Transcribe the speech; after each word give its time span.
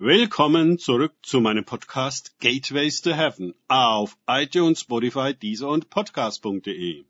Willkommen 0.00 0.78
zurück 0.78 1.12
zu 1.22 1.40
meinem 1.40 1.64
Podcast 1.64 2.38
Gateways 2.38 3.02
to 3.02 3.10
Heaven 3.10 3.52
auf 3.66 4.16
iTunes, 4.28 4.82
Spotify, 4.82 5.34
Deezer 5.34 5.68
und 5.70 5.90
Podcast.de. 5.90 7.04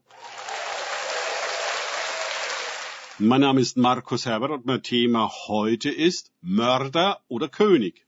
Mein 3.19 3.41
Name 3.43 3.61
ist 3.61 3.77
Markus 3.77 4.25
Herbert 4.25 4.53
und 4.53 4.65
mein 4.65 4.83
Thema 4.83 5.31
heute 5.49 5.91
ist 5.91 6.33
Mörder 6.41 7.21
oder 7.29 7.51
König. 7.51 8.07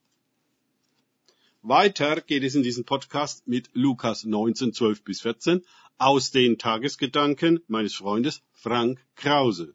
Weiter 1.60 2.22
geht 2.22 2.42
es 2.42 2.54
in 2.54 2.62
diesem 2.62 2.86
Podcast 2.86 3.46
mit 3.46 3.68
Lukas 3.74 4.24
19, 4.24 4.72
12 4.72 5.04
bis 5.04 5.20
14 5.20 5.62
aus 5.98 6.30
den 6.30 6.56
Tagesgedanken 6.56 7.62
meines 7.68 7.94
Freundes 7.94 8.42
Frank 8.54 9.04
Krause. 9.14 9.74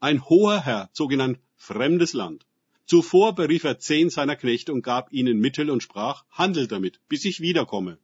Ein 0.00 0.26
hoher 0.30 0.64
Herr 0.64 0.88
zog 0.94 1.12
in 1.12 1.20
ein 1.20 1.38
fremdes 1.56 2.14
Land. 2.14 2.46
Zuvor 2.92 3.34
berief 3.34 3.64
er 3.64 3.78
zehn 3.78 4.10
seiner 4.10 4.36
Knechte 4.36 4.70
und 4.70 4.82
gab 4.82 5.14
ihnen 5.14 5.38
Mittel 5.38 5.70
und 5.70 5.82
sprach, 5.82 6.26
handelt 6.30 6.72
damit, 6.72 7.00
bis 7.08 7.24
ich 7.24 7.40
wiederkomme. 7.40 7.96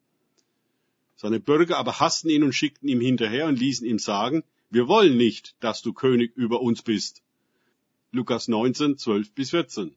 Seine 1.15 1.41
Bürger 1.41 1.77
aber 1.77 2.01
hassten 2.01 2.31
ihn 2.31 2.43
und 2.43 2.55
schickten 2.55 2.89
ihm 2.89 3.03
hinterher 3.03 3.49
und 3.49 3.59
ließen 3.59 3.87
ihm 3.87 3.99
sagen, 3.99 4.45
wir 4.71 4.89
wollen 4.89 5.19
nicht, 5.19 5.57
dass 5.61 5.83
du 5.83 5.93
König 5.93 6.35
über 6.37 6.63
uns 6.63 6.81
bist. 6.81 7.23
Lukas 8.13 8.49
19, 8.49 8.97
12 8.97 9.35
bis 9.35 9.51
14. 9.51 9.95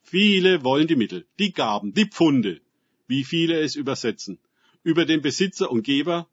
Viele 0.00 0.64
wollen 0.64 0.86
die 0.86 0.96
Mittel, 0.96 1.26
die 1.38 1.52
Gaben, 1.52 1.92
die 1.92 2.06
Pfunde, 2.06 2.62
wie 3.08 3.24
viele 3.24 3.60
es 3.60 3.76
übersetzen, 3.76 4.38
über 4.82 5.04
den 5.04 5.20
Besitzer 5.20 5.70
und 5.70 5.82
Geber, 5.82 6.26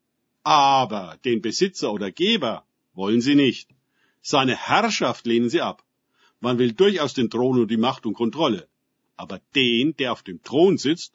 aber 0.43 1.20
den 1.26 1.41
Besitzer 1.41 1.91
oder 1.91 2.09
Geber 2.09 2.63
wollen 2.93 3.20
sie 3.20 3.35
nicht. 3.35 3.70
Seine 4.21 4.55
Herrschaft 4.55 5.26
lehnen 5.26 5.49
sie 5.49 5.59
ab. 5.59 5.84
Man 6.39 6.57
will 6.57 6.73
durchaus 6.73 7.13
den 7.13 7.29
Thron 7.29 7.59
und 7.59 7.70
die 7.70 7.77
Macht 7.77 8.05
und 8.05 8.13
Kontrolle. 8.13 8.67
Aber 9.17 9.41
den, 9.55 9.95
der 9.98 10.13
auf 10.13 10.23
dem 10.23 10.41
Thron 10.41 10.77
sitzt, 10.77 11.13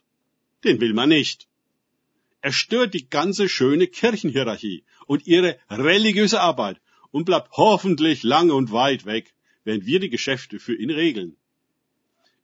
den 0.64 0.80
will 0.80 0.94
man 0.94 1.08
nicht. 1.08 1.48
Er 2.40 2.52
stört 2.52 2.92
die 2.92 3.08
ganze 3.08 3.48
schöne 3.48 3.86
Kirchenhierarchie 3.86 4.84
und 5.06 5.26
ihre 5.26 5.58
religiöse 5.70 6.40
Arbeit 6.40 6.80
und 7.10 7.24
bleibt 7.24 7.52
hoffentlich 7.52 8.22
lange 8.22 8.54
und 8.54 8.72
weit 8.72 9.06
weg, 9.06 9.32
während 9.64 9.86
wir 9.86 10.00
die 10.00 10.10
Geschäfte 10.10 10.58
für 10.58 10.74
ihn 10.74 10.90
regeln. 10.90 11.36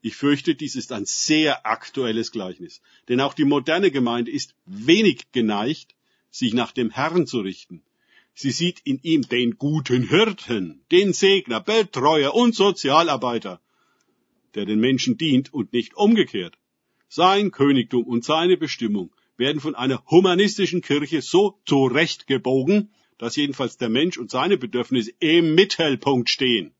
Ich 0.01 0.15
fürchte, 0.15 0.55
dies 0.55 0.75
ist 0.75 0.91
ein 0.91 1.05
sehr 1.05 1.67
aktuelles 1.67 2.31
Gleichnis, 2.31 2.81
denn 3.07 3.21
auch 3.21 3.35
die 3.35 3.45
moderne 3.45 3.91
Gemeinde 3.91 4.31
ist 4.31 4.55
wenig 4.65 5.31
geneigt, 5.31 5.95
sich 6.31 6.53
nach 6.53 6.71
dem 6.71 6.89
Herrn 6.89 7.27
zu 7.27 7.41
richten, 7.41 7.83
Sie 8.41 8.49
sieht 8.49 8.81
in 8.85 8.99
ihm 9.03 9.21
den 9.21 9.59
guten 9.59 10.01
Hirten, 10.01 10.81
den 10.91 11.13
Segner, 11.13 11.59
Betreuer 11.59 12.33
und 12.33 12.55
Sozialarbeiter, 12.55 13.61
der 14.55 14.65
den 14.65 14.79
Menschen 14.79 15.15
dient 15.15 15.53
und 15.53 15.73
nicht 15.73 15.93
umgekehrt. 15.95 16.57
Sein 17.07 17.51
Königtum 17.51 18.03
und 18.03 18.25
seine 18.25 18.57
Bestimmung 18.57 19.11
werden 19.37 19.61
von 19.61 19.75
einer 19.75 20.03
humanistischen 20.09 20.81
Kirche 20.81 21.21
so 21.21 21.59
zurechtgebogen, 21.67 22.89
dass 23.19 23.35
jedenfalls 23.35 23.77
der 23.77 23.89
Mensch 23.89 24.17
und 24.17 24.31
seine 24.31 24.57
Bedürfnisse 24.57 25.11
im 25.19 25.53
Mittelpunkt 25.53 26.27
stehen. 26.27 26.73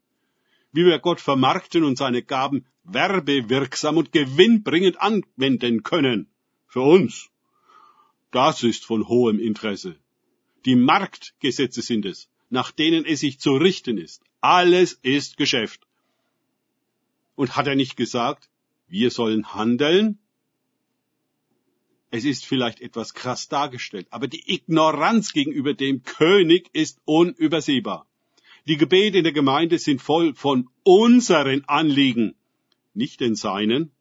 Wie 0.71 0.85
wir 0.85 0.97
Gott 0.97 1.21
vermarkten 1.21 1.83
und 1.83 1.95
seine 1.95 2.23
Gaben 2.23 2.65
werbewirksam 2.85 3.97
und 3.97 4.11
gewinnbringend 4.11 4.99
anwenden 4.99 5.83
können. 5.83 6.27
Für 6.65 6.81
uns. 6.81 7.29
Das 8.31 8.63
ist 8.63 8.83
von 8.83 9.07
hohem 9.07 9.37
Interesse. 9.37 9.99
Die 10.65 10.75
Marktgesetze 10.75 11.81
sind 11.81 12.05
es, 12.05 12.29
nach 12.49 12.71
denen 12.71 13.05
es 13.05 13.21
sich 13.21 13.39
zu 13.39 13.53
richten 13.53 13.97
ist. 13.97 14.21
Alles 14.41 14.93
ist 15.01 15.37
Geschäft. 15.37 15.87
Und 17.35 17.55
hat 17.55 17.67
er 17.67 17.75
nicht 17.75 17.95
gesagt, 17.95 18.49
wir 18.87 19.09
sollen 19.09 19.53
handeln? 19.53 20.19
Es 22.11 22.25
ist 22.25 22.45
vielleicht 22.45 22.81
etwas 22.81 23.13
krass 23.13 23.47
dargestellt, 23.47 24.07
aber 24.09 24.27
die 24.27 24.43
Ignoranz 24.53 25.31
gegenüber 25.31 25.73
dem 25.73 26.03
König 26.03 26.69
ist 26.73 26.99
unübersehbar. 27.05 28.05
Die 28.67 28.77
Gebete 28.77 29.19
in 29.19 29.23
der 29.23 29.33
Gemeinde 29.33 29.79
sind 29.79 30.01
voll 30.01 30.35
von 30.35 30.69
unseren 30.83 31.63
Anliegen, 31.65 32.35
nicht 32.93 33.21
den 33.21 33.35
seinen. 33.35 33.91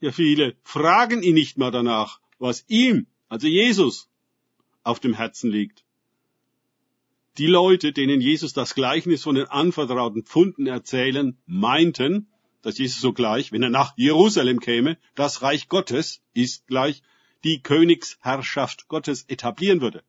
Ja, 0.00 0.12
viele 0.12 0.56
fragen 0.62 1.22
ihn 1.22 1.34
nicht 1.34 1.56
mal 1.56 1.70
danach, 1.70 2.20
was 2.38 2.64
ihm, 2.68 3.06
also 3.28 3.48
Jesus, 3.48 4.08
auf 4.86 5.00
dem 5.00 5.14
Herzen 5.14 5.50
liegt. 5.50 5.84
Die 7.38 7.46
Leute, 7.46 7.92
denen 7.92 8.20
Jesus 8.20 8.52
das 8.54 8.74
Gleichnis 8.74 9.22
von 9.22 9.34
den 9.34 9.46
anvertrauten 9.46 10.22
Pfunden 10.22 10.66
erzählen, 10.66 11.36
meinten, 11.46 12.28
dass 12.62 12.78
Jesus 12.78 13.00
sogleich, 13.00 13.52
wenn 13.52 13.62
er 13.62 13.70
nach 13.70 13.92
Jerusalem 13.96 14.58
käme, 14.60 14.96
das 15.14 15.42
Reich 15.42 15.68
Gottes 15.68 16.22
ist 16.32 16.66
gleich 16.66 17.02
die 17.44 17.60
Königsherrschaft 17.60 18.88
Gottes 18.88 19.24
etablieren 19.28 19.80
würde. 19.80 20.02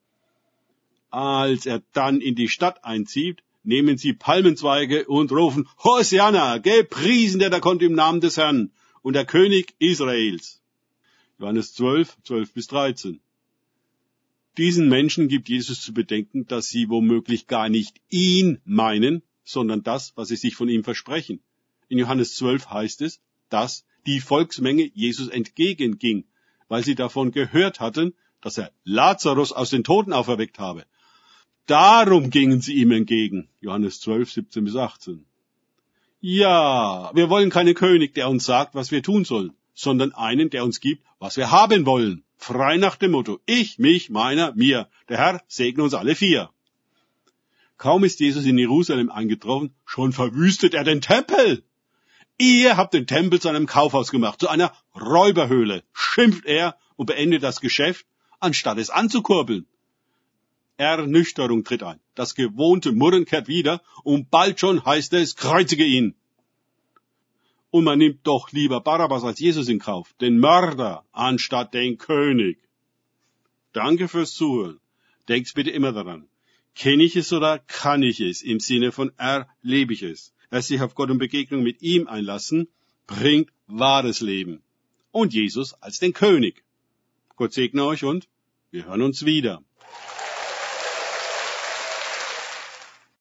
Als 1.10 1.66
er 1.66 1.82
dann 1.92 2.20
in 2.20 2.34
die 2.34 2.48
Stadt 2.48 2.84
einzieht, 2.84 3.42
nehmen 3.62 3.98
sie 3.98 4.12
Palmenzweige 4.12 5.06
und 5.06 5.30
rufen, 5.30 5.68
Hosianna, 5.84 6.58
gepriesen 6.58 7.40
der 7.40 7.50
da 7.50 7.60
kommt 7.60 7.82
im 7.82 7.92
Namen 7.92 8.20
des 8.20 8.36
Herrn 8.38 8.72
und 9.02 9.12
der 9.12 9.26
König 9.26 9.74
Israels. 9.78 10.62
Johannes 11.38 11.74
12, 11.74 12.16
12 12.24 12.52
bis 12.54 12.66
13. 12.68 13.20
Diesen 14.58 14.88
Menschen 14.88 15.28
gibt 15.28 15.48
Jesus 15.48 15.80
zu 15.80 15.94
bedenken, 15.94 16.48
dass 16.48 16.68
sie 16.68 16.88
womöglich 16.88 17.46
gar 17.46 17.68
nicht 17.68 18.00
ihn 18.10 18.60
meinen, 18.64 19.22
sondern 19.44 19.84
das, 19.84 20.12
was 20.16 20.28
sie 20.28 20.36
sich 20.36 20.56
von 20.56 20.68
ihm 20.68 20.82
versprechen. 20.82 21.40
In 21.88 21.96
Johannes 21.96 22.34
12 22.34 22.68
heißt 22.68 23.02
es, 23.02 23.20
dass 23.50 23.86
die 24.04 24.18
Volksmenge 24.18 24.90
Jesus 24.92 25.28
entgegenging, 25.28 26.24
weil 26.66 26.82
sie 26.82 26.96
davon 26.96 27.30
gehört 27.30 27.78
hatten, 27.78 28.14
dass 28.40 28.58
er 28.58 28.72
Lazarus 28.82 29.52
aus 29.52 29.70
den 29.70 29.84
Toten 29.84 30.12
auferweckt 30.12 30.58
habe. 30.58 30.84
Darum 31.66 32.30
gingen 32.30 32.60
sie 32.60 32.74
ihm 32.74 32.90
entgegen. 32.90 33.48
Johannes 33.60 34.00
12, 34.00 34.32
17 34.32 34.64
bis 34.64 34.74
18. 34.74 35.24
Ja, 36.20 37.12
wir 37.14 37.30
wollen 37.30 37.50
keinen 37.50 37.74
König, 37.74 38.14
der 38.14 38.28
uns 38.28 38.44
sagt, 38.44 38.74
was 38.74 38.90
wir 38.90 39.04
tun 39.04 39.24
sollen, 39.24 39.52
sondern 39.74 40.12
einen, 40.12 40.50
der 40.50 40.64
uns 40.64 40.80
gibt, 40.80 41.04
was 41.20 41.36
wir 41.36 41.52
haben 41.52 41.86
wollen. 41.86 42.24
Frei 42.38 42.76
nach 42.76 42.96
dem 42.96 43.10
Motto, 43.10 43.40
ich, 43.46 43.78
mich, 43.78 44.10
meiner, 44.10 44.54
mir. 44.54 44.88
Der 45.08 45.18
Herr 45.18 45.42
segne 45.48 45.82
uns 45.82 45.92
alle 45.92 46.14
vier. 46.14 46.50
Kaum 47.76 48.04
ist 48.04 48.20
Jesus 48.20 48.46
in 48.46 48.58
Jerusalem 48.58 49.10
eingetroffen, 49.10 49.74
schon 49.84 50.12
verwüstet 50.12 50.74
er 50.74 50.84
den 50.84 51.00
Tempel. 51.00 51.64
Ihr 52.38 52.76
habt 52.76 52.94
den 52.94 53.06
Tempel 53.06 53.40
zu 53.40 53.48
einem 53.48 53.66
Kaufhaus 53.66 54.10
gemacht, 54.10 54.40
zu 54.40 54.48
einer 54.48 54.72
Räuberhöhle, 54.94 55.82
schimpft 55.92 56.46
er 56.46 56.76
und 56.96 57.06
beendet 57.06 57.42
das 57.42 57.60
Geschäft, 57.60 58.06
anstatt 58.40 58.78
es 58.78 58.90
anzukurbeln. 58.90 59.66
Ernüchterung 60.76 61.64
tritt 61.64 61.82
ein. 61.82 61.98
Das 62.14 62.36
gewohnte 62.36 62.92
Murren 62.92 63.24
kehrt 63.24 63.48
wieder 63.48 63.82
und 64.04 64.30
bald 64.30 64.60
schon 64.60 64.84
heißt 64.84 65.12
es, 65.14 65.34
kreuzige 65.34 65.84
ihn. 65.84 66.14
Und 67.70 67.84
man 67.84 67.98
nimmt 67.98 68.26
doch 68.26 68.50
lieber 68.52 68.80
Barabbas 68.80 69.24
als 69.24 69.40
Jesus 69.40 69.68
in 69.68 69.78
Kauf, 69.78 70.14
den 70.20 70.38
Mörder, 70.38 71.04
anstatt 71.12 71.74
den 71.74 71.98
König. 71.98 72.58
Danke 73.72 74.08
fürs 74.08 74.32
Zuhören. 74.32 74.80
Denkt 75.28 75.52
bitte 75.54 75.70
immer 75.70 75.92
daran. 75.92 76.28
Kenne 76.74 77.02
ich 77.02 77.16
es 77.16 77.32
oder 77.32 77.58
kann 77.58 78.02
ich 78.02 78.20
es? 78.20 78.42
Im 78.42 78.60
Sinne 78.60 78.92
von 78.92 79.12
erlebe 79.18 79.92
ich 79.92 80.02
es. 80.02 80.32
Wer 80.50 80.62
sich 80.62 80.80
auf 80.80 80.94
Gott 80.94 81.10
und 81.10 81.18
Begegnung 81.18 81.62
mit 81.62 81.82
ihm 81.82 82.06
einlassen, 82.06 82.68
bringt 83.06 83.50
wahres 83.66 84.20
Leben. 84.20 84.62
Und 85.10 85.34
Jesus 85.34 85.74
als 85.74 85.98
den 85.98 86.14
König. 86.14 86.64
Gott 87.36 87.52
segne 87.52 87.84
euch 87.84 88.04
und 88.04 88.28
wir 88.70 88.86
hören 88.86 89.02
uns 89.02 89.24
wieder. 89.24 89.62